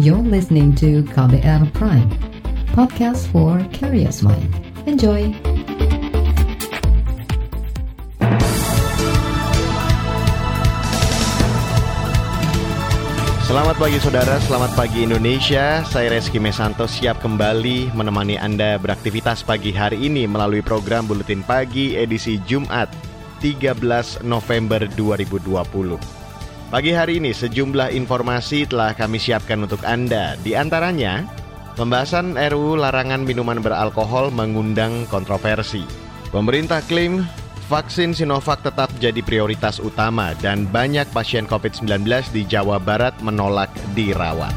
[0.00, 2.08] You're listening to KBR Prime,
[2.72, 4.48] podcast for curious mind.
[4.88, 5.28] Enjoy!
[13.44, 15.84] Selamat pagi saudara, selamat pagi Indonesia.
[15.84, 22.00] Saya Reski Mesanto siap kembali menemani Anda beraktivitas pagi hari ini melalui program Buletin Pagi
[22.00, 22.88] edisi Jumat
[23.44, 26.19] 13 November 2020.
[26.70, 30.38] Pagi hari ini sejumlah informasi telah kami siapkan untuk Anda.
[30.38, 31.26] Di antaranya,
[31.74, 35.82] pembahasan RUU larangan minuman beralkohol mengundang kontroversi.
[36.30, 37.26] Pemerintah klaim
[37.66, 44.54] vaksin Sinovac tetap jadi prioritas utama dan banyak pasien COVID-19 di Jawa Barat menolak dirawat.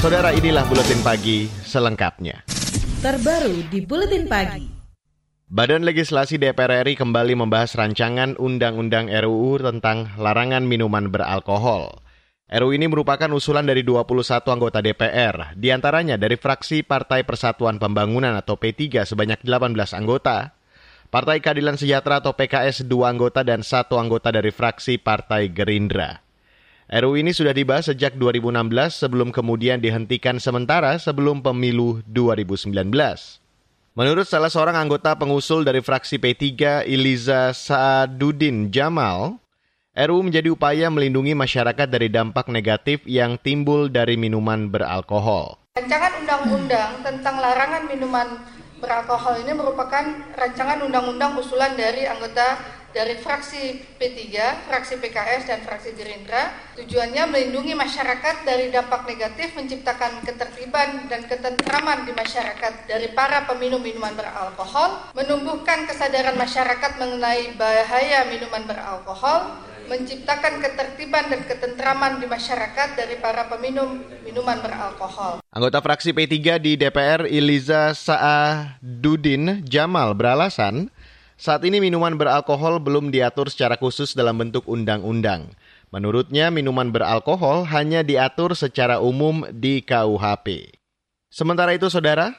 [0.00, 2.40] Saudara inilah Buletin Pagi selengkapnya.
[3.04, 4.83] Terbaru di Buletin Pagi.
[5.54, 12.02] Badan Legislasi DPR RI kembali membahas rancangan Undang-Undang RUU tentang larangan minuman beralkohol.
[12.50, 18.34] RUU ini merupakan usulan dari 21 anggota DPR, di antaranya dari fraksi Partai Persatuan Pembangunan
[18.34, 20.58] atau P3 sebanyak 18 anggota,
[21.14, 26.18] Partai Keadilan Sejahtera atau PKS dua anggota dan satu anggota dari fraksi Partai Gerindra.
[26.90, 28.58] RUU ini sudah dibahas sejak 2016
[28.90, 33.43] sebelum kemudian dihentikan sementara sebelum pemilu 2019.
[33.94, 39.38] Menurut salah seorang anggota pengusul dari fraksi P3, Iliza Saadudin Jamal,
[39.94, 45.62] RUU menjadi upaya melindungi masyarakat dari dampak negatif yang timbul dari minuman beralkohol.
[45.78, 48.42] Rancangan undang-undang tentang larangan minuman
[48.82, 52.58] beralkohol ini merupakan rancangan undang-undang usulan dari anggota
[52.94, 54.22] dari fraksi P3,
[54.70, 56.54] fraksi PKS, dan fraksi Gerindra.
[56.78, 63.82] Tujuannya melindungi masyarakat dari dampak negatif, menciptakan ketertiban dan ketentraman di masyarakat dari para peminum
[63.82, 72.88] minuman beralkohol, menumbuhkan kesadaran masyarakat mengenai bahaya minuman beralkohol, menciptakan ketertiban dan ketentraman di masyarakat
[72.96, 75.44] dari para peminum minuman beralkohol.
[75.52, 80.93] Anggota fraksi P3 di DPR Iliza Saadudin Jamal beralasan,
[81.34, 85.54] saat ini minuman beralkohol belum diatur secara khusus dalam bentuk undang-undang.
[85.94, 90.74] Menurutnya, minuman beralkohol hanya diatur secara umum di KUHP.
[91.30, 92.34] Sementara itu, saudara,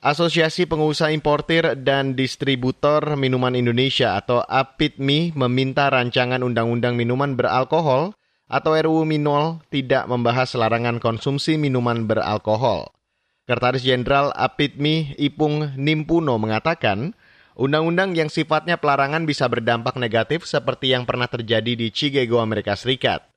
[0.00, 8.16] Asosiasi Pengusaha Importir dan Distributor Minuman Indonesia atau APITMI meminta rancangan Undang-Undang Minuman Beralkohol
[8.50, 12.90] atau RUU Minol tidak membahas larangan konsumsi minuman beralkohol.
[13.46, 17.14] Kertaris Jenderal APITMI Ipung Nimpuno mengatakan,
[17.60, 23.28] undang-undang yang sifatnya pelarangan bisa berdampak negatif seperti yang pernah terjadi di Chicago, Amerika Serikat.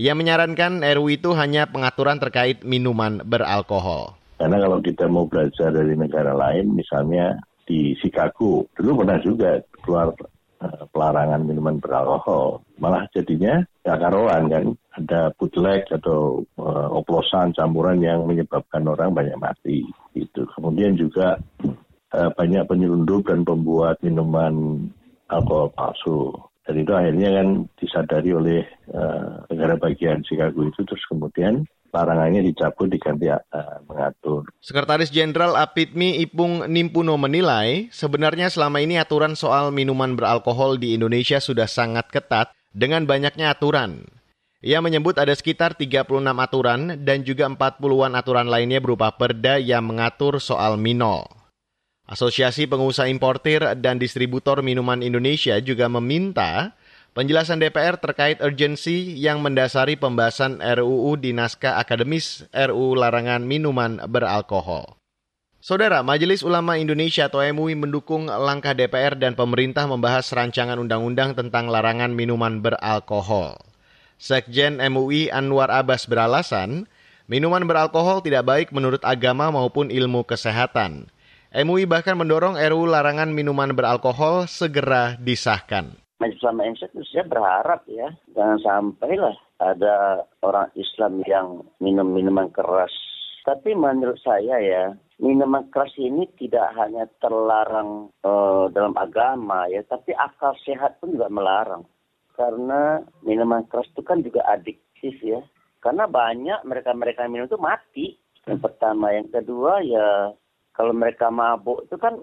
[0.00, 4.16] Ia menyarankan RUU itu hanya pengaturan terkait minuman beralkohol.
[4.40, 7.36] Karena kalau kita mau belajar dari negara lain, misalnya
[7.68, 10.16] di Chicago, dulu pernah juga keluar
[10.64, 12.64] uh, pelarangan minuman beralkohol.
[12.80, 14.64] Malah jadinya karuan kan,
[14.96, 19.84] ada bootleg atau uh, oplosan campuran yang menyebabkan orang banyak mati.
[20.16, 20.48] Gitu.
[20.56, 21.36] Kemudian juga
[22.14, 24.86] uh, banyak penyelundup dan pembuat minuman
[25.30, 26.34] alkohol palsu.
[26.66, 27.48] Dan itu akhirnya kan
[27.80, 28.62] disadari oleh
[28.94, 33.40] uh, negara bagian Chicago itu terus kemudian larangannya dicabut diganti uh,
[33.90, 34.46] mengatur.
[34.62, 41.42] Sekretaris Jenderal APITMI Ipung Nimpuno menilai sebenarnya selama ini aturan soal minuman beralkohol di Indonesia
[41.42, 44.06] sudah sangat ketat dengan banyaknya aturan.
[44.60, 50.36] Ia menyebut ada sekitar 36 aturan dan juga 40-an aturan lainnya berupa perda yang mengatur
[50.36, 51.39] soal minol.
[52.10, 56.74] Asosiasi Pengusaha Importir dan Distributor Minuman Indonesia juga meminta
[57.10, 64.94] Penjelasan DPR terkait urgensi yang mendasari pembahasan RUU di naskah akademis RUU larangan minuman beralkohol.
[65.58, 71.66] Saudara, Majelis Ulama Indonesia atau MUI mendukung langkah DPR dan pemerintah membahas rancangan undang-undang tentang
[71.66, 73.58] larangan minuman beralkohol.
[74.16, 76.86] Sekjen MUI Anwar Abbas beralasan,
[77.26, 81.10] minuman beralkohol tidak baik menurut agama maupun ilmu kesehatan.
[81.50, 85.98] MUI bahkan mendorong RUU larangan minuman beralkohol segera disahkan.
[86.22, 88.06] Majelis Ulama Indonesia saya berharap ya
[88.38, 92.94] jangan sampailah ada orang Islam yang minum minuman keras.
[93.42, 100.14] Tapi menurut saya ya minuman keras ini tidak hanya terlarang uh, dalam agama ya, tapi
[100.14, 101.82] akal sehat pun juga melarang.
[102.38, 105.42] Karena minuman keras itu kan juga adiktif ya.
[105.82, 108.14] Karena banyak mereka-mereka minum itu mati.
[108.46, 110.32] Yang pertama, yang kedua ya
[110.74, 112.16] kalau mereka mabuk itu kan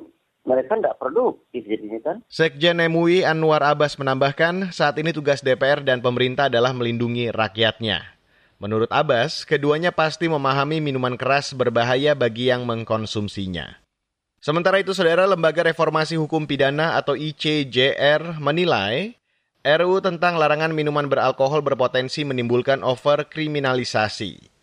[0.48, 2.18] mereka tidak produktif jadinya kan.
[2.32, 8.16] Sekjen MUI Anwar Abbas menambahkan, saat ini tugas DPR dan pemerintah adalah melindungi rakyatnya.
[8.58, 13.78] Menurut Abbas, keduanya pasti memahami minuman keras berbahaya bagi yang mengkonsumsinya.
[14.42, 19.14] Sementara itu, Saudara Lembaga Reformasi Hukum Pidana atau ICJR menilai
[19.68, 24.57] RUU tentang larangan minuman beralkohol berpotensi menimbulkan overkriminalisasi.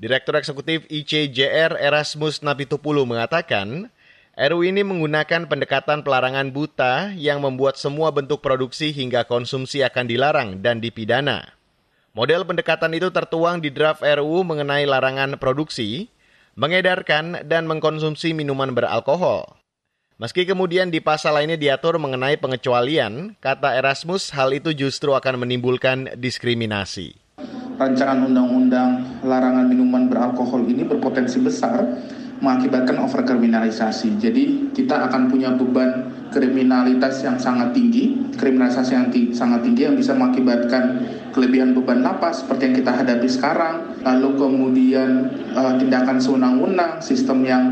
[0.00, 3.92] Direktur Eksekutif ICJR Erasmus Napitupulu mengatakan,
[4.32, 10.64] RU ini menggunakan pendekatan pelarangan buta yang membuat semua bentuk produksi hingga konsumsi akan dilarang
[10.64, 11.52] dan dipidana.
[12.16, 16.08] Model pendekatan itu tertuang di draft RU mengenai larangan produksi,
[16.56, 19.52] mengedarkan, dan mengkonsumsi minuman beralkohol.
[20.16, 26.16] Meski kemudian di pasal lainnya diatur mengenai pengecualian, kata Erasmus hal itu justru akan menimbulkan
[26.16, 27.20] diskriminasi
[27.80, 31.80] rancangan undang-undang larangan minuman beralkohol ini berpotensi besar
[32.40, 34.20] mengakibatkan overkriminalisasi.
[34.20, 39.96] Jadi kita akan punya beban kriminalitas yang sangat tinggi, kriminalisasi yang tinggi, sangat tinggi yang
[39.96, 41.04] bisa mengakibatkan
[41.36, 43.74] kelebihan beban lapas seperti yang kita hadapi sekarang,
[44.04, 45.10] lalu kemudian
[45.52, 47.64] uh, tindakan sewenang-wenang, sistem yang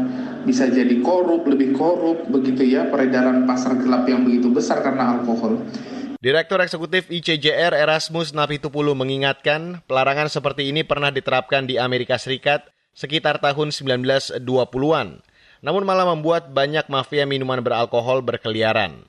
[0.45, 5.65] bisa jadi korup, lebih korup, begitu ya, peredaran pasar gelap yang begitu besar karena alkohol.
[6.19, 13.39] Direktur Eksekutif ICJR Erasmus Napitupulu mengingatkan pelarangan seperti ini pernah diterapkan di Amerika Serikat sekitar
[13.39, 15.23] tahun 1920-an,
[15.63, 19.07] namun malah membuat banyak mafia minuman beralkohol berkeliaran.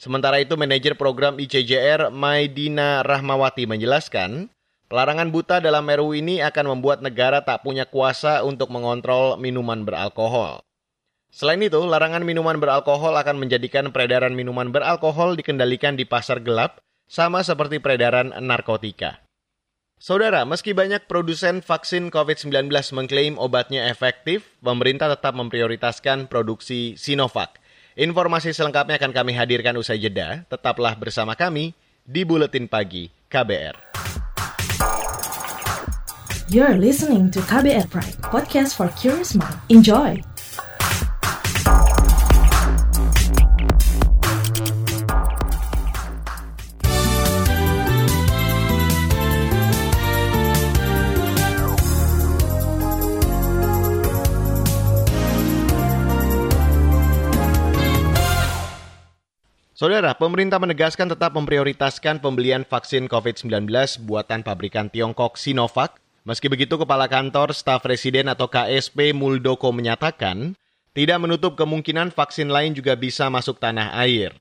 [0.00, 4.48] Sementara itu, manajer program ICJR Maidina Rahmawati menjelaskan,
[4.88, 10.64] pelarangan buta dalam RU ini akan membuat negara tak punya kuasa untuk mengontrol minuman beralkohol.
[11.38, 17.46] Selain itu, larangan minuman beralkohol akan menjadikan peredaran minuman beralkohol dikendalikan di pasar gelap, sama
[17.46, 19.22] seperti peredaran narkotika.
[20.02, 27.62] Saudara, meski banyak produsen vaksin COVID-19 mengklaim obatnya efektif, pemerintah tetap memprioritaskan produksi Sinovac.
[27.94, 30.42] Informasi selengkapnya akan kami hadirkan usai jeda.
[30.50, 31.70] Tetaplah bersama kami
[32.02, 33.78] di Buletin Pagi KBR.
[36.50, 39.54] You're listening to KBR Pride, podcast for curious mind.
[39.70, 40.18] Enjoy!
[59.78, 63.70] Saudara, pemerintah menegaskan tetap memprioritaskan pembelian vaksin COVID-19
[64.10, 66.02] buatan pabrikan Tiongkok Sinovac.
[66.26, 70.58] Meski begitu, Kepala Kantor Staf Presiden atau KSP Muldoko menyatakan
[70.98, 74.34] tidak menutup kemungkinan vaksin lain juga bisa masuk tanah air.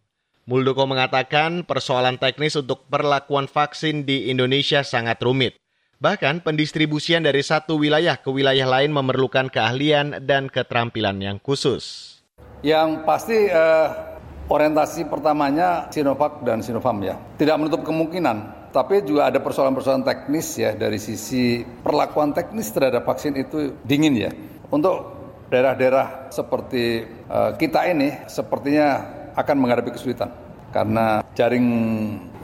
[0.49, 5.53] Muldoko mengatakan persoalan teknis untuk perlakuan vaksin di Indonesia sangat rumit.
[6.01, 12.17] Bahkan pendistribusian dari satu wilayah ke wilayah lain memerlukan keahlian dan keterampilan yang khusus.
[12.65, 14.16] Yang pasti uh
[14.47, 17.19] Orientasi pertamanya Sinovac dan Sinovac ya.
[17.35, 23.35] Tidak menutup kemungkinan, tapi juga ada persoalan-persoalan teknis ya dari sisi perlakuan teknis terhadap vaksin
[23.35, 24.31] itu dingin ya.
[24.71, 25.17] Untuk
[25.51, 28.87] daerah-daerah seperti uh, kita ini sepertinya
[29.35, 30.31] akan menghadapi kesulitan
[30.71, 31.67] karena jaring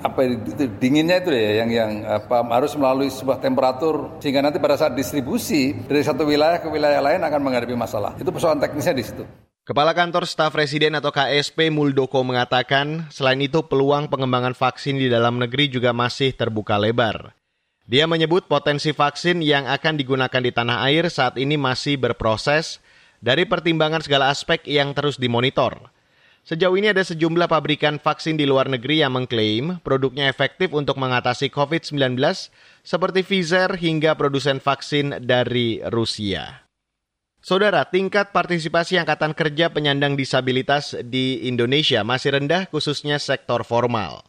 [0.04, 4.76] apa itu dinginnya itu ya yang yang apa harus melalui sebuah temperatur sehingga nanti pada
[4.76, 8.12] saat distribusi dari satu wilayah ke wilayah lain akan menghadapi masalah.
[8.20, 9.24] Itu persoalan teknisnya di situ.
[9.64, 15.40] Kepala Kantor Staf Presiden atau KSP Muldoko mengatakan, selain itu peluang pengembangan vaksin di dalam
[15.40, 17.32] negeri juga masih terbuka lebar.
[17.88, 22.84] Dia menyebut potensi vaksin yang akan digunakan di tanah air saat ini masih berproses
[23.24, 25.96] dari pertimbangan segala aspek yang terus dimonitor.
[26.44, 31.48] Sejauh ini ada sejumlah pabrikan vaksin di luar negeri yang mengklaim produknya efektif untuk mengatasi
[31.48, 32.20] COVID-19
[32.84, 36.63] seperti Pfizer hingga produsen vaksin dari Rusia.
[37.44, 44.24] Saudara, tingkat partisipasi Angkatan Kerja penyandang disabilitas di Indonesia masih rendah khususnya sektor formal.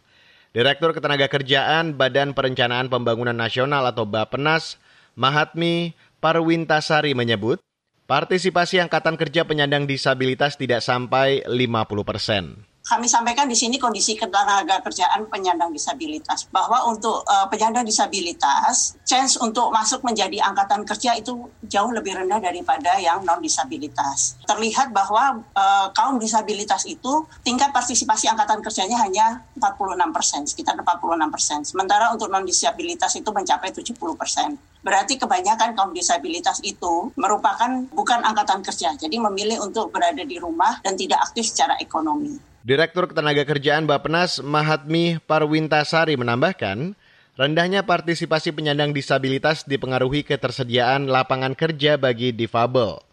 [0.51, 4.83] Direktur Ketenagakerjaan Badan Perencanaan Pembangunan Nasional atau Bapenas,
[5.15, 7.63] Mahatmi Parwintasari menyebut,
[8.11, 14.85] partisipasi Angkatan Kerja penyandang disabilitas tidak sampai 50 persen kami sampaikan di sini kondisi ketenaga
[14.85, 21.49] kerjaan penyandang disabilitas bahwa untuk uh, penyandang disabilitas chance untuk masuk menjadi angkatan kerja itu
[21.65, 24.37] jauh lebih rendah daripada yang non disabilitas.
[24.45, 31.33] Terlihat bahwa uh, kaum disabilitas itu tingkat partisipasi angkatan kerjanya hanya 46 persen, sekitar 46
[31.33, 31.59] persen.
[31.65, 34.61] Sementara untuk non disabilitas itu mencapai 70 persen.
[34.85, 40.85] Berarti kebanyakan kaum disabilitas itu merupakan bukan angkatan kerja, jadi memilih untuk berada di rumah
[40.85, 42.53] dan tidak aktif secara ekonomi.
[42.65, 46.97] Direktur Ketenagakerjaan Bappenas Mahatmi Parwintasari menambahkan,
[47.37, 53.05] rendahnya partisipasi penyandang disabilitas dipengaruhi ketersediaan lapangan kerja bagi difabel.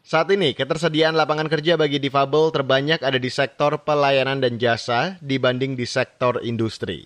[0.00, 5.76] Saat ini, ketersediaan lapangan kerja bagi difabel terbanyak ada di sektor pelayanan dan jasa dibanding
[5.76, 7.04] di sektor industri.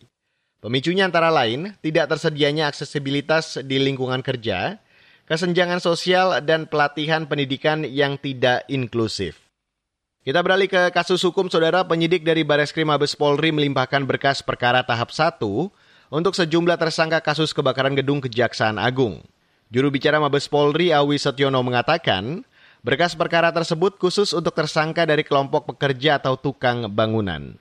[0.63, 4.79] Pemicunya antara lain, tidak tersedianya aksesibilitas di lingkungan kerja,
[5.27, 9.50] kesenjangan sosial, dan pelatihan pendidikan yang tidak inklusif.
[10.21, 15.09] Kita beralih ke kasus hukum saudara penyidik dari Bareskrim Mabes Polri melimpahkan berkas perkara tahap
[15.09, 15.41] 1
[16.13, 19.25] untuk sejumlah tersangka kasus kebakaran gedung Kejaksaan Agung.
[19.73, 22.45] Juru bicara Mabes Polri Awi Setiono mengatakan,
[22.85, 27.57] berkas perkara tersebut khusus untuk tersangka dari kelompok pekerja atau tukang bangunan.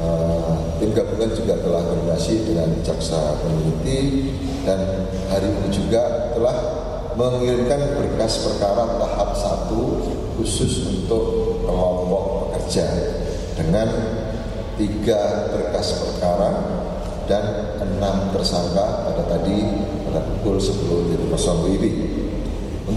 [0.00, 4.32] Uh, tim gabungan juga telah koordinasi dengan jaksa peneliti
[4.64, 6.56] dan hari ini juga telah
[7.12, 10.00] mengirimkan berkas perkara tahap satu
[10.40, 11.33] khusus untuk
[12.74, 12.90] pekerja
[13.54, 13.86] dengan
[14.74, 16.50] tiga berkas perkara
[17.30, 17.44] dan
[17.78, 19.62] enam tersangka pada tadi
[20.10, 21.84] pada pukul 10.00 WIB.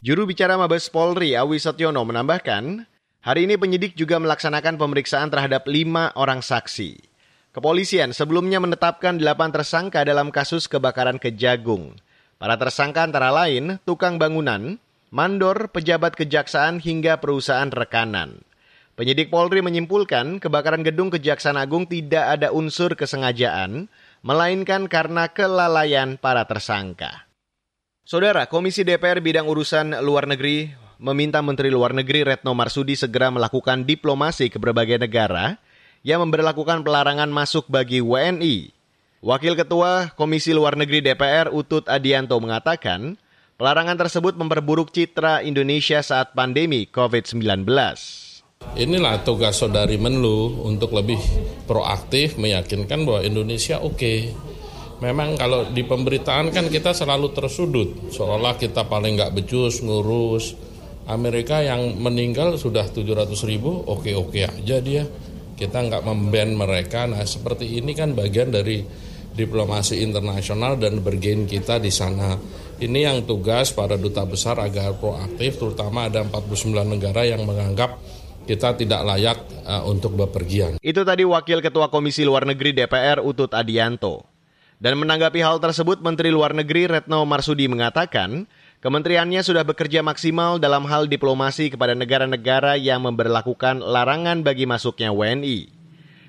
[0.01, 2.89] Juru bicara Mabes Polri Awi Setiono menambahkan,
[3.21, 6.97] hari ini penyidik juga melaksanakan pemeriksaan terhadap lima orang saksi.
[7.53, 11.93] Kepolisian sebelumnya menetapkan delapan tersangka dalam kasus kebakaran Kejagung.
[12.41, 14.81] Para tersangka antara lain tukang bangunan,
[15.13, 18.46] mandor, pejabat kejaksaan hingga perusahaan rekanan.
[18.97, 23.93] Penyidik Polri menyimpulkan kebakaran gedung Kejaksaan Agung tidak ada unsur kesengajaan,
[24.25, 27.29] melainkan karena kelalaian para tersangka.
[28.01, 33.85] Saudara, Komisi DPR bidang urusan luar negeri meminta Menteri Luar Negeri Retno Marsudi segera melakukan
[33.85, 35.61] diplomasi ke berbagai negara
[36.01, 38.73] yang memberlakukan pelarangan masuk bagi WNI.
[39.21, 43.13] Wakil Ketua Komisi Luar Negeri DPR Utut Adianto mengatakan,
[43.61, 47.61] pelarangan tersebut memperburuk citra Indonesia saat pandemi COVID-19.
[48.77, 51.17] Inilah tugas saudari Menlu untuk lebih
[51.65, 53.97] proaktif meyakinkan bahwa Indonesia oke.
[53.97, 54.19] Okay.
[55.01, 60.53] Memang kalau di pemberitaan kan kita selalu tersudut, seolah kita paling nggak becus ngurus.
[61.09, 65.09] Amerika yang meninggal sudah 700 ribu, oke-oke aja dia.
[65.57, 67.09] Kita nggak memban mereka.
[67.09, 68.85] Nah seperti ini kan bagian dari
[69.33, 72.37] diplomasi internasional dan bergen kita di sana.
[72.77, 77.97] Ini yang tugas para duta besar agar proaktif, terutama ada 49 negara yang menganggap
[78.47, 79.37] kita tidak layak
[79.67, 80.79] uh, untuk bepergian.
[80.79, 84.23] Itu tadi Wakil Ketua Komisi Luar Negeri DPR Utut Adianto.
[84.77, 88.45] Dan menanggapi hal tersebut, Menteri Luar Negeri Retno Marsudi mengatakan,
[88.77, 95.73] kementeriannya sudah bekerja maksimal dalam hal diplomasi kepada negara-negara yang memperlakukan larangan bagi masuknya WNI.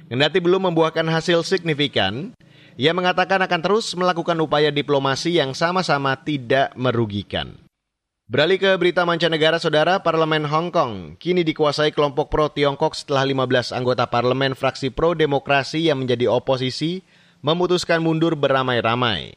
[0.09, 2.33] Kendati belum membuahkan hasil signifikan,
[2.81, 7.68] ia mengatakan akan terus melakukan upaya diplomasi yang sama-sama tidak merugikan.
[8.29, 14.05] Beralih ke berita mancanegara, saudara, Parlemen Hong Kong kini dikuasai kelompok pro-Tiongkok setelah 15 anggota
[14.05, 17.01] parlemen fraksi pro-demokrasi yang menjadi oposisi
[17.41, 19.33] memutuskan mundur beramai-ramai.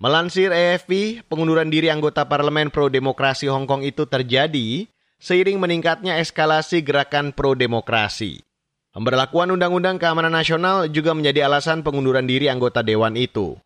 [0.00, 4.88] Melansir AFP, pengunduran diri anggota parlemen pro-demokrasi Hong Kong itu terjadi
[5.20, 8.40] seiring meningkatnya eskalasi gerakan pro-demokrasi.
[8.96, 13.60] Pemberlakuan Undang-Undang Keamanan Nasional juga menjadi alasan pengunduran diri anggota dewan itu.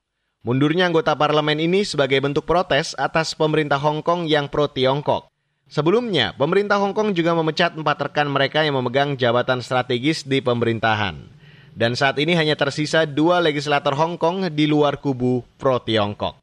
[0.49, 5.29] Mundurnya anggota parlemen ini sebagai bentuk protes atas pemerintah Hong Kong yang pro-Tiongkok.
[5.69, 11.21] Sebelumnya, pemerintah Hong Kong juga memecat empat rekan mereka yang memegang jabatan strategis di pemerintahan.
[11.77, 16.41] Dan saat ini hanya tersisa dua legislator Hong Kong di luar kubu pro-Tiongkok.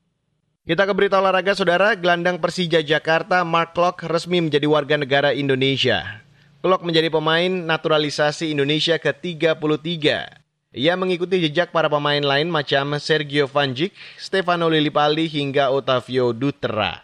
[0.70, 1.98] Kita ke berita olahraga, saudara.
[1.98, 6.22] Gelandang Persija Jakarta, Mark Klok, resmi menjadi warga negara Indonesia.
[6.62, 10.35] Klok menjadi pemain naturalisasi Indonesia ke-33.
[10.76, 17.00] Ia mengikuti jejak para pemain lain macam Sergio Vanjik, Stefano Lillipali hingga Otavio Dutra.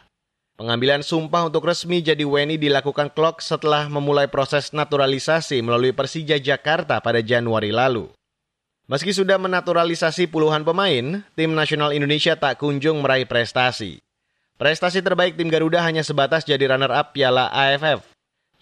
[0.60, 7.00] Pengambilan sumpah untuk resmi jadi WNI dilakukan Klok setelah memulai proses naturalisasi melalui Persija Jakarta
[7.00, 8.12] pada Januari lalu.
[8.92, 14.04] Meski sudah menaturalisasi puluhan pemain, tim nasional Indonesia tak kunjung meraih prestasi.
[14.60, 18.11] Prestasi terbaik tim Garuda hanya sebatas jadi runner-up Piala AFF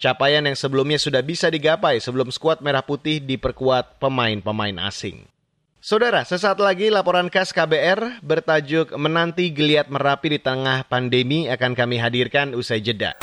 [0.00, 5.28] capaian yang sebelumnya sudah bisa digapai sebelum skuad merah putih diperkuat pemain-pemain asing.
[5.80, 11.96] Saudara, sesaat lagi laporan khas KBR bertajuk Menanti Geliat Merapi di Tengah Pandemi akan kami
[12.00, 13.16] hadirkan usai jeda.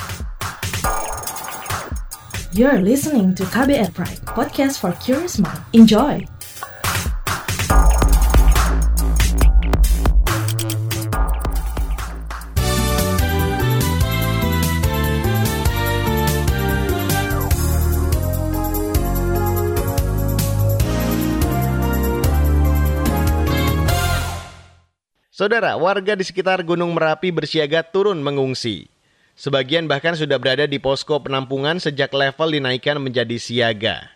[2.57, 5.61] You're listening to KBR Pride, podcast for curious mind.
[5.77, 6.36] Enjoy!
[25.47, 28.91] Saudara, warga di sekitar Gunung Merapi bersiaga turun mengungsi.
[29.39, 34.11] Sebagian bahkan sudah berada di posko penampungan sejak level dinaikkan menjadi siaga.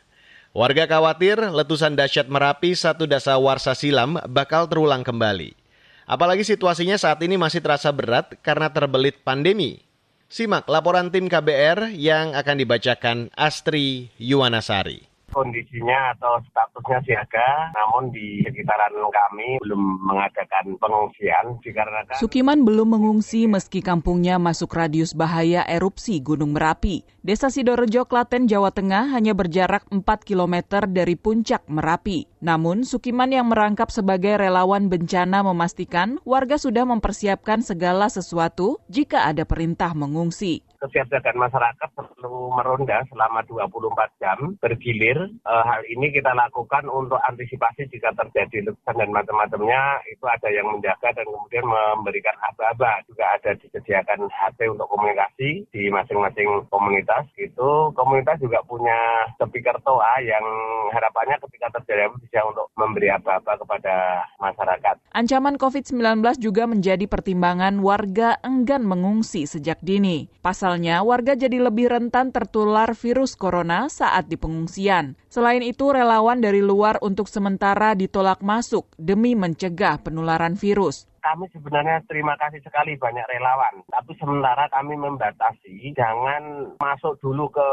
[0.51, 5.55] Warga khawatir letusan dahsyat Merapi satu dasa warsa silam bakal terulang kembali.
[6.03, 9.87] Apalagi situasinya saat ini masih terasa berat karena terbelit pandemi.
[10.27, 15.10] Simak laporan tim KBR yang akan dibacakan Astri Yuwanasari.
[15.31, 23.47] Kondisinya atau statusnya siaga, namun di sekitaran kami belum mengadakan pengungsian dikarenakan Sukiman belum mengungsi
[23.47, 27.07] meski kampungnya masuk radius bahaya erupsi Gunung Merapi.
[27.21, 32.27] Desa Sidorejo, Klaten, Jawa Tengah hanya berjarak 4 km dari puncak Merapi.
[32.41, 39.45] Namun, Sukiman yang merangkap sebagai relawan bencana memastikan warga sudah mempersiapkan segala sesuatu jika ada
[39.45, 45.29] perintah mengungsi kesiapsiagaan masyarakat perlu meronda selama 24 jam bergilir.
[45.45, 50.67] E, hal ini kita lakukan untuk antisipasi jika terjadi letusan dan macam-macamnya itu ada yang
[50.73, 53.05] menjaga dan kemudian memberikan aba-aba.
[53.05, 57.29] Juga ada disediakan HP untuk komunikasi di masing-masing komunitas.
[57.37, 60.43] Itu komunitas juga punya speaker toa yang
[60.89, 64.95] harapannya ketika terjadi bisa untuk memberi aba-aba kepada masyarakat.
[65.13, 70.31] Ancaman COVID-19 juga menjadi pertimbangan warga enggan mengungsi sejak dini.
[70.41, 75.19] Pasal Pasalnya, warga jadi lebih rentan tertular virus corona saat di pengungsian.
[75.27, 82.01] Selain itu, relawan dari luar untuk sementara ditolak masuk demi mencegah penularan virus kami sebenarnya
[82.09, 83.85] terima kasih sekali banyak relawan.
[83.87, 87.69] Tapi sementara kami membatasi jangan masuk dulu ke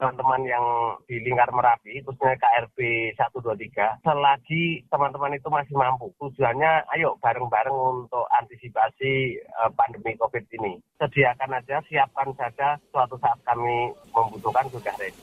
[0.00, 0.66] teman-teman yang
[1.04, 2.78] di lingkar Merapi, khususnya KRB
[3.14, 6.08] 123, selagi teman-teman itu masih mampu.
[6.16, 10.80] Tujuannya ayo bareng-bareng untuk antisipasi uh, pandemi COVID ini.
[10.96, 15.20] Sediakan aja, siapkan saja suatu saat kami membutuhkan sudah ready.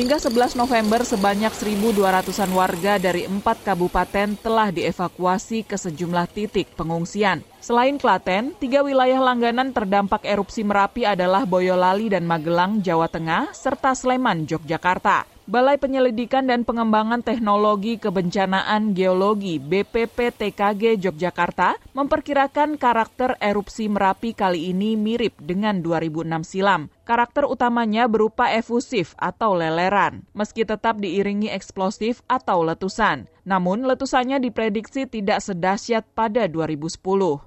[0.00, 7.44] Hingga 11 November, sebanyak 1.200-an warga dari empat kabupaten telah dievakuasi ke sejumlah titik pengungsian.
[7.60, 13.92] Selain Klaten, tiga wilayah langganan terdampak erupsi Merapi adalah Boyolali dan Magelang, Jawa Tengah, serta
[13.92, 15.28] Sleman, Yogyakarta.
[15.50, 24.94] Balai Penyelidikan dan Pengembangan Teknologi Kebencanaan Geologi BPPTKG Yogyakarta memperkirakan karakter erupsi Merapi kali ini
[24.94, 26.86] mirip dengan 2006 silam.
[27.02, 33.26] Karakter utamanya berupa efusif atau leleran, meski tetap diiringi eksplosif atau letusan.
[33.42, 36.94] Namun, letusannya diprediksi tidak sedahsyat pada 2010.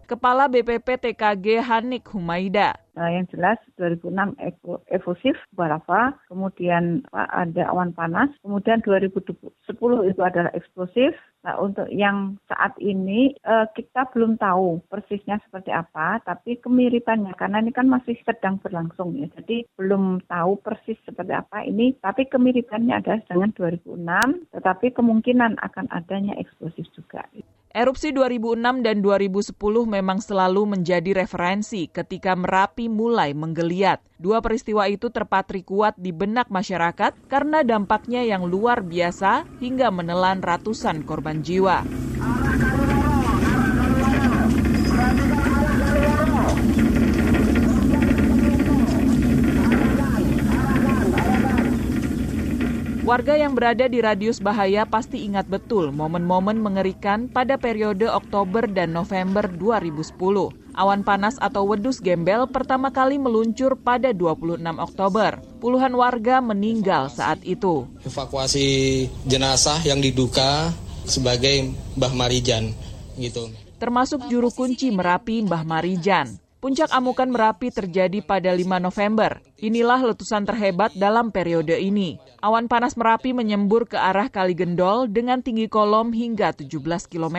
[0.04, 4.38] Kepala BPPTKG Hanik Humaida Nah, yang jelas 2006
[4.94, 9.34] efusif Barafa, kemudian ada awan panas, kemudian 2010
[10.06, 11.18] itu adalah eksplosif.
[11.44, 17.60] Nah, untuk yang saat ini eh, kita belum tahu persisnya seperti apa, tapi kemiripannya karena
[17.60, 19.28] ini kan masih sedang berlangsung ya.
[19.42, 25.90] Jadi belum tahu persis seperti apa ini, tapi kemiripannya adalah dengan 2006, tetapi kemungkinan akan
[25.92, 27.26] adanya eksplosif juga.
[27.74, 29.58] Erupsi 2006 dan 2010
[29.90, 33.98] memang selalu menjadi referensi ketika Merapi mulai menggeliat.
[34.22, 40.46] Dua peristiwa itu terpatri kuat di benak masyarakat karena dampaknya yang luar biasa hingga menelan
[40.46, 41.82] ratusan korban jiwa.
[53.04, 58.96] Warga yang berada di radius bahaya pasti ingat betul momen-momen mengerikan pada periode Oktober dan
[58.96, 60.16] November 2010.
[60.72, 65.44] Awan panas atau wedus gembel pertama kali meluncur pada 26 Oktober.
[65.60, 67.92] Puluhan warga meninggal saat itu.
[68.08, 70.72] Evakuasi jenazah yang diduga
[71.04, 72.72] sebagai Mbah Marijan
[73.20, 73.52] gitu.
[73.84, 76.43] Termasuk juru kunci Merapi Mbah Marijan.
[76.64, 79.44] Puncak amukan Merapi terjadi pada 5 November.
[79.60, 82.16] Inilah letusan terhebat dalam periode ini.
[82.40, 86.80] Awan panas Merapi menyembur ke arah Kali Gendol dengan tinggi kolom hingga 17
[87.12, 87.38] km.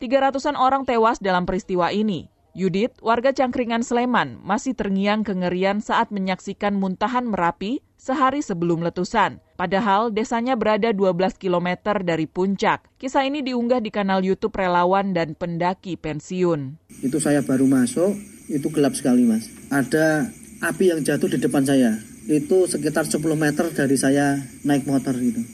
[0.00, 2.32] 300-an orang tewas dalam peristiwa ini.
[2.56, 9.44] Yudit, warga Cangkringan Sleman, masih terngiang kengerian saat menyaksikan muntahan Merapi sehari sebelum letusan.
[9.60, 12.88] Padahal desanya berada 12 km dari puncak.
[12.96, 16.80] Kisah ini diunggah di kanal YouTube relawan dan pendaki pensiun.
[17.04, 19.48] Itu saya baru masuk, itu gelap sekali mas.
[19.72, 20.28] Ada
[20.64, 21.96] api yang jatuh di depan saya.
[22.24, 25.44] Itu sekitar 10 meter dari saya naik motor gitu.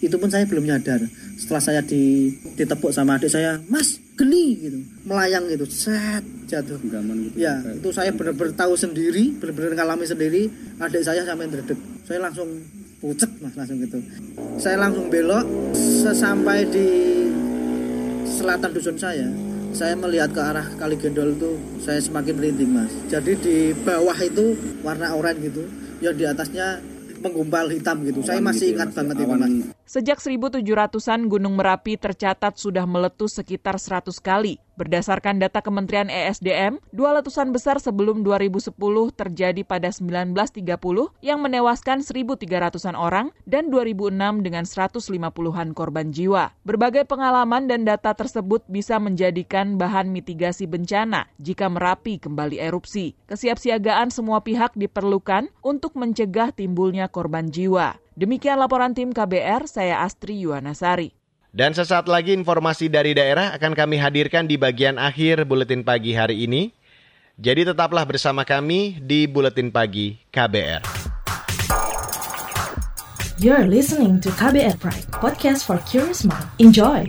[0.00, 1.04] Itu pun saya belum nyadar.
[1.36, 4.78] Setelah saya di, ditepuk sama adik saya, Mas, geni gitu.
[5.04, 6.80] Melayang gitu, set jatuh.
[6.80, 6.96] gitu.
[7.36, 10.48] Ya, itu saya benar-benar tahu sendiri, benar-benar ngalami sendiri.
[10.80, 11.76] Adik saya sampai terdek.
[12.06, 12.48] Saya langsung
[13.00, 13.98] pucet mas langsung gitu.
[14.60, 15.44] Saya langsung belok
[15.76, 16.88] sesampai di
[18.28, 22.92] selatan dusun saya saya melihat ke arah Kali Gendol itu saya semakin merinding mas.
[23.06, 25.64] Jadi di bawah itu warna oranye gitu,
[26.02, 26.82] yang di atasnya
[27.20, 28.24] menggumpal hitam gitu.
[28.24, 29.52] Saya masih gitu ya, ingat banget itu mas.
[29.90, 34.56] Sejak 1700-an Gunung Merapi tercatat sudah meletus sekitar 100 kali.
[34.80, 38.72] Berdasarkan data Kementerian ESDM, dua letusan besar sebelum 2010
[39.12, 40.56] terjadi pada 1930
[41.20, 46.56] yang menewaskan 1.300-an orang dan 2006 dengan 150-an korban jiwa.
[46.64, 53.20] Berbagai pengalaman dan data tersebut bisa menjadikan bahan mitigasi bencana jika Merapi kembali erupsi.
[53.28, 58.00] Kesiapsiagaan semua pihak diperlukan untuk mencegah timbulnya korban jiwa.
[58.16, 61.19] Demikian laporan tim KBR, saya Astri Yuwanasari.
[61.50, 66.46] Dan sesaat lagi informasi dari daerah akan kami hadirkan di bagian akhir buletin pagi hari
[66.46, 66.70] ini.
[67.34, 70.86] Jadi tetaplah bersama kami di buletin pagi KBR.
[73.42, 76.46] You're listening to KBR Pride, podcast for curious mind.
[76.62, 77.08] Enjoy.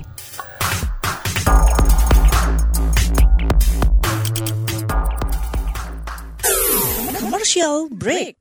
[7.21, 8.40] Commercial break.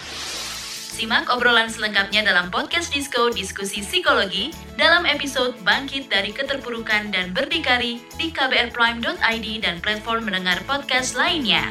[1.01, 7.97] Simak obrolan selengkapnya dalam podcast Disco Diskusi Psikologi dalam episode Bangkit dari Keterpurukan dan Berdikari
[8.21, 11.65] di kbrprime.id dan platform mendengar podcast lainnya.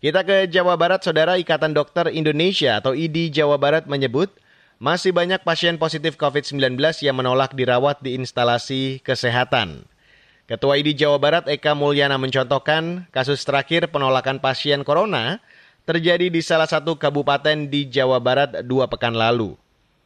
[0.00, 4.32] Kita ke Jawa Barat, Saudara Ikatan Dokter Indonesia atau IDI Jawa Barat menyebut
[4.82, 6.74] masih banyak pasien positif COVID-19
[7.06, 9.86] yang menolak dirawat di instalasi kesehatan.
[10.50, 15.38] Ketua ID Jawa Barat Eka Mulyana mencontohkan kasus terakhir penolakan pasien corona
[15.86, 19.54] terjadi di salah satu kabupaten di Jawa Barat dua pekan lalu.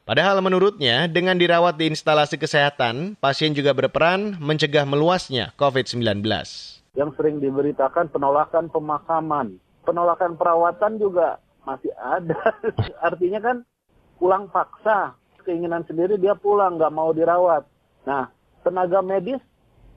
[0.04, 6.20] Padahal menurutnya, dengan dirawat di instalasi kesehatan, pasien juga berperan mencegah meluasnya COVID-19.
[7.00, 9.56] Yang sering diberitakan penolakan pemakaman,
[9.88, 12.38] penolakan perawatan juga masih ada.
[13.08, 13.56] Artinya kan
[14.16, 17.62] pulang paksa keinginan sendiri dia pulang nggak mau dirawat.
[18.08, 18.28] Nah
[18.66, 19.38] tenaga medis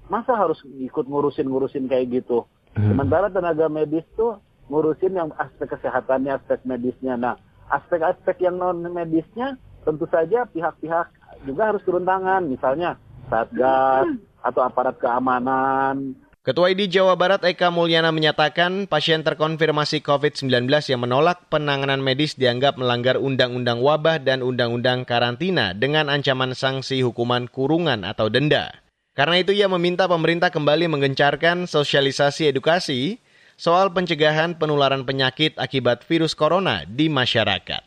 [0.10, 2.46] masa harus ikut ngurusin-ngurusin kayak gitu?
[2.78, 2.94] Hmm.
[2.94, 4.38] sementara tenaga medis tuh
[4.70, 7.18] ngurusin yang aspek kesehatannya aspek medisnya.
[7.18, 7.36] Nah
[7.74, 11.08] aspek-aspek yang non medisnya tentu saja pihak-pihak
[11.50, 12.46] juga harus turun tangan.
[12.46, 14.06] Misalnya satgas
[14.46, 16.14] atau aparat keamanan
[16.50, 22.74] Ketua ID Jawa Barat Eka Mulyana menyatakan pasien terkonfirmasi COVID-19 yang menolak penanganan medis dianggap
[22.74, 28.82] melanggar Undang-Undang Wabah dan Undang-Undang Karantina dengan ancaman sanksi hukuman kurungan atau denda.
[29.14, 33.22] Karena itu ia meminta pemerintah kembali menggencarkan sosialisasi edukasi
[33.54, 37.86] soal pencegahan penularan penyakit akibat virus corona di masyarakat.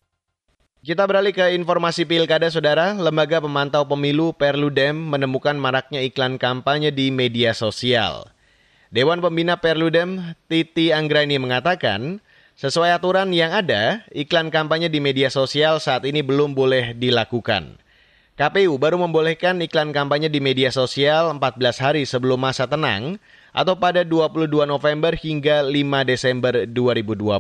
[0.87, 2.95] Kita beralih ke informasi pilkada, saudara.
[2.95, 8.31] Lembaga pemantau pemilu Perludem menemukan maraknya iklan kampanye di media sosial.
[8.93, 12.21] Dewan Pembina Perludem Titi Anggraini mengatakan,
[12.61, 17.81] sesuai aturan yang ada, iklan kampanye di media sosial saat ini belum boleh dilakukan.
[18.37, 21.41] KPU baru membolehkan iklan kampanye di media sosial 14
[21.81, 23.17] hari sebelum masa tenang
[23.57, 25.73] atau pada 22 November hingga 5
[26.05, 27.33] Desember 2020.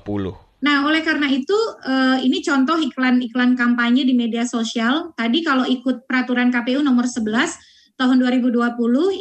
[0.65, 5.13] Nah, oleh karena itu eh, ini contoh iklan-iklan kampanye di media sosial.
[5.13, 8.79] Tadi kalau ikut peraturan KPU nomor 11 tahun 2020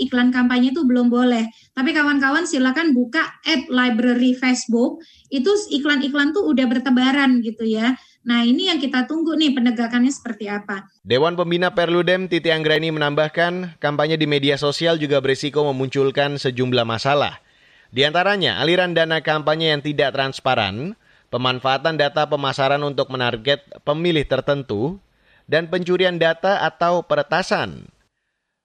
[0.07, 1.47] iklan kampanye itu belum boleh.
[1.75, 7.95] Tapi kawan-kawan silakan buka ad library Facebook, itu iklan-iklan tuh udah bertebaran gitu ya.
[8.21, 10.85] Nah ini yang kita tunggu nih penegakannya seperti apa.
[11.01, 17.41] Dewan Pembina Perludem Titi Anggraini menambahkan, kampanye di media sosial juga berisiko memunculkan sejumlah masalah.
[17.89, 20.93] Di antaranya aliran dana kampanye yang tidak transparan,
[21.33, 25.01] pemanfaatan data pemasaran untuk menarget pemilih tertentu,
[25.49, 27.91] dan pencurian data atau peretasan.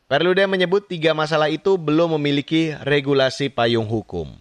[0.06, 4.38] Perludem menyebut tiga masalah itu belum memiliki regulasi payung hukum.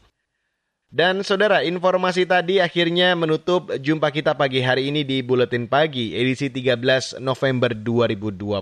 [0.94, 6.54] Dan saudara, informasi tadi akhirnya menutup jumpa kita pagi hari ini di Buletin Pagi edisi
[6.54, 8.62] 13 November 2020.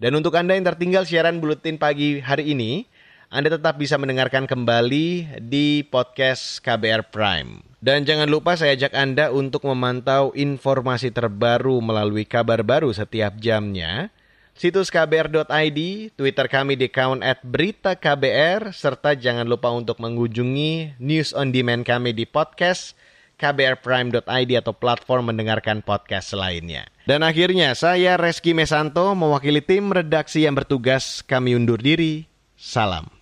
[0.00, 2.88] Dan untuk Anda yang tertinggal siaran Buletin Pagi hari ini,
[3.28, 7.60] Anda tetap bisa mendengarkan kembali di podcast KBR Prime.
[7.84, 14.08] Dan jangan lupa saya ajak Anda untuk memantau informasi terbaru melalui kabar baru setiap jamnya
[14.56, 15.80] situs kbr.id,
[16.16, 21.86] Twitter kami di account at berita KBR, serta jangan lupa untuk mengunjungi news on demand
[21.86, 22.98] kami di podcast
[23.40, 26.86] kbrprime.id atau platform mendengarkan podcast lainnya.
[27.08, 32.30] Dan akhirnya saya Reski Mesanto mewakili tim redaksi yang bertugas kami undur diri.
[32.54, 33.21] Salam.